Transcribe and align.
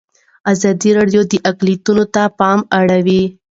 ازادي 0.51 0.89
راډیو 0.97 1.21
د 1.31 1.33
اقلیتونه 1.49 2.03
ته 2.13 2.23
پام 2.39 2.59
اړولی. 2.79 3.23